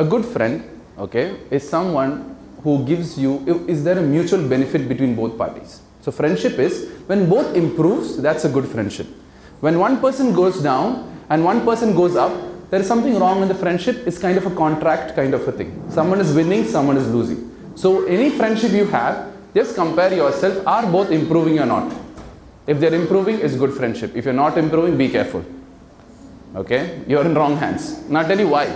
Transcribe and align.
a 0.00 0.04
good 0.12 0.24
friend, 0.24 0.54
okay, 0.98 1.36
is 1.50 1.68
someone 1.68 2.12
who 2.62 2.84
gives 2.84 3.18
you, 3.18 3.64
is 3.68 3.84
there 3.84 3.98
a 3.98 4.02
mutual 4.02 4.42
benefit 4.48 4.88
between 4.88 5.14
both 5.14 5.36
parties? 5.36 5.82
So 6.00 6.10
friendship 6.10 6.58
is 6.58 6.90
when 7.06 7.28
both 7.28 7.54
improves, 7.54 8.16
that's 8.26 8.44
a 8.44 8.48
good 8.48 8.66
friendship. 8.66 9.06
When 9.60 9.78
one 9.78 10.00
person 10.00 10.32
goes 10.32 10.62
down 10.62 11.24
and 11.28 11.44
one 11.44 11.64
person 11.64 11.94
goes 11.94 12.16
up, 12.16 12.32
there 12.70 12.80
is 12.80 12.86
something 12.86 13.18
wrong 13.18 13.42
in 13.42 13.48
the 13.48 13.54
friendship. 13.54 14.06
It's 14.06 14.18
kind 14.18 14.38
of 14.38 14.46
a 14.46 14.54
contract 14.54 15.14
kind 15.16 15.34
of 15.34 15.46
a 15.46 15.52
thing. 15.52 15.70
Someone 15.90 16.20
is 16.20 16.32
winning, 16.32 16.64
someone 16.64 16.96
is 16.96 17.08
losing. 17.08 17.40
So 17.74 18.06
any 18.06 18.30
friendship 18.30 18.72
you 18.72 18.86
have, 18.86 19.32
just 19.54 19.74
compare 19.74 20.14
yourself. 20.14 20.66
Are 20.66 20.86
both 20.90 21.10
improving 21.10 21.58
or 21.58 21.66
not? 21.66 21.92
If 22.66 22.78
they're 22.78 22.94
improving, 22.94 23.40
it's 23.40 23.56
good 23.56 23.74
friendship. 23.74 24.14
If 24.14 24.24
you're 24.24 24.40
not 24.44 24.56
improving, 24.56 24.96
be 24.96 25.08
careful. 25.08 25.44
Okay? 26.54 27.02
You're 27.06 27.26
in 27.26 27.34
wrong 27.34 27.56
hands. 27.56 28.08
Now 28.08 28.20
I'll 28.20 28.28
tell 28.28 28.38
you 28.38 28.48
why. 28.48 28.66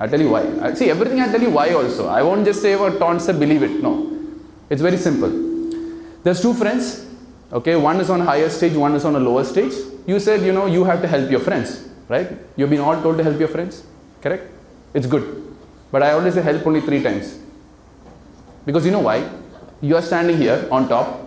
I'll 0.00 0.08
tell 0.08 0.20
you 0.20 0.30
why. 0.30 0.42
I- 0.62 0.74
See, 0.74 0.88
everything 0.90 1.20
I'll 1.20 1.30
tell 1.30 1.42
you 1.42 1.50
why 1.50 1.70
also. 1.80 2.08
I 2.08 2.22
won't 2.22 2.44
just 2.44 2.62
say 2.62 2.74
what 2.74 2.98
Ton 2.98 3.20
said, 3.20 3.38
believe 3.38 3.62
it. 3.62 3.82
No. 3.82 3.92
It's 4.70 4.82
very 4.82 4.96
simple. 4.96 5.30
There's 6.24 6.40
two 6.40 6.54
friends. 6.54 7.06
Okay, 7.52 7.76
one 7.76 8.00
is 8.00 8.08
on 8.10 8.20
a 8.20 8.24
higher 8.24 8.48
stage, 8.48 8.74
one 8.74 8.94
is 8.94 9.04
on 9.04 9.16
a 9.16 9.20
lower 9.20 9.44
stage. 9.44 9.74
You 10.06 10.18
said, 10.20 10.42
you 10.42 10.52
know, 10.52 10.66
you 10.66 10.84
have 10.84 11.02
to 11.02 11.08
help 11.08 11.30
your 11.30 11.40
friends, 11.40 11.88
right? 12.08 12.28
You've 12.56 12.70
been 12.70 12.80
all 12.80 13.00
told 13.02 13.18
to 13.18 13.24
help 13.24 13.38
your 13.38 13.48
friends, 13.48 13.82
correct? 14.22 14.44
It's 14.94 15.06
good. 15.06 15.24
But 15.90 16.02
I 16.04 16.12
always 16.12 16.34
say 16.34 16.42
help 16.42 16.64
only 16.66 16.80
three 16.80 17.02
times. 17.02 17.36
Because 18.64 18.86
you 18.86 18.92
know 18.92 19.00
why? 19.00 19.28
You 19.80 19.96
are 19.96 20.02
standing 20.02 20.36
here 20.36 20.68
on 20.70 20.88
top, 20.88 21.26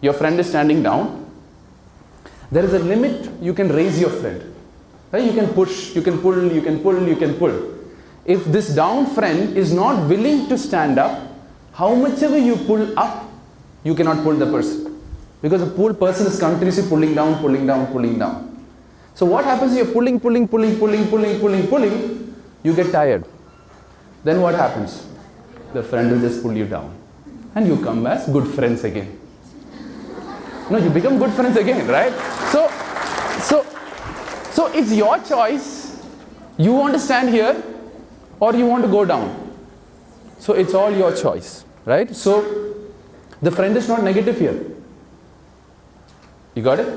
your 0.00 0.12
friend 0.12 0.40
is 0.40 0.48
standing 0.48 0.82
down. 0.82 1.30
There 2.50 2.64
is 2.64 2.74
a 2.74 2.80
limit 2.80 3.30
you 3.40 3.54
can 3.54 3.68
raise 3.68 4.00
your 4.00 4.10
friend. 4.10 4.42
Right? 5.12 5.24
You 5.24 5.32
can 5.32 5.54
push, 5.54 5.94
you 5.94 6.02
can 6.02 6.18
pull, 6.18 6.52
you 6.52 6.62
can 6.62 6.80
pull, 6.80 7.00
you 7.06 7.14
can 7.16 7.34
pull. 7.34 7.52
If 8.24 8.44
this 8.44 8.74
down 8.74 9.06
friend 9.06 9.56
is 9.56 9.72
not 9.72 10.08
willing 10.08 10.48
to 10.48 10.58
stand 10.58 10.98
up, 10.98 11.28
how 11.72 11.94
much 11.94 12.22
ever 12.22 12.38
you 12.38 12.56
pull 12.56 12.98
up, 12.98 13.28
you 13.84 13.94
cannot 13.94 14.22
pull 14.22 14.34
the 14.34 14.46
person. 14.46 15.00
Because 15.40 15.62
the 15.62 15.70
pull 15.70 15.94
person 15.94 16.26
is 16.26 16.38
continuously 16.38 16.88
pulling 16.88 17.14
down, 17.14 17.40
pulling 17.40 17.66
down, 17.66 17.86
pulling 17.86 18.18
down. 18.18 18.66
So 19.14 19.26
what 19.26 19.44
happens? 19.44 19.74
You're 19.74 19.86
pulling, 19.86 20.20
pulling, 20.20 20.46
pulling, 20.46 20.78
pulling, 20.78 21.08
pulling, 21.08 21.40
pulling, 21.40 21.66
pulling. 21.66 22.34
You 22.62 22.74
get 22.74 22.92
tired. 22.92 23.24
Then 24.22 24.40
what 24.42 24.54
happens? 24.54 25.06
The 25.72 25.82
friend 25.82 26.10
will 26.10 26.20
just 26.20 26.42
pull 26.42 26.52
you 26.52 26.66
down, 26.66 26.94
and 27.54 27.66
you 27.66 27.82
come 27.82 28.06
as 28.06 28.26
good 28.28 28.46
friends 28.46 28.84
again. 28.84 29.18
No, 30.70 30.78
you 30.78 30.90
become 30.90 31.18
good 31.18 31.32
friends 31.32 31.56
again, 31.56 31.86
right? 31.88 32.12
So, 32.52 32.68
so, 33.40 33.64
so 34.50 34.66
it's 34.72 34.92
your 34.92 35.18
choice. 35.20 36.02
You 36.58 36.72
want 36.72 36.92
to 36.92 36.98
stand 36.98 37.30
here, 37.30 37.62
or 38.40 38.54
you 38.54 38.66
want 38.66 38.82
to 38.84 38.90
go 38.90 39.04
down. 39.04 39.48
So 40.38 40.54
it's 40.54 40.74
all 40.74 40.90
your 40.90 41.14
choice, 41.14 41.64
right? 41.84 42.14
So 42.16 42.74
the 43.42 43.50
friend 43.50 43.76
is 43.76 43.88
not 43.88 44.02
negative 44.02 44.38
here. 44.38 44.64
You 46.54 46.62
got 46.62 46.80
it? 46.80 46.88